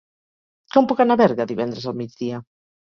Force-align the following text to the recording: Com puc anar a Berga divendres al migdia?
Com 0.75 0.89
puc 0.93 1.03
anar 1.05 1.19
a 1.21 1.23
Berga 1.23 1.49
divendres 1.55 1.89
al 1.93 2.01
migdia? 2.05 2.45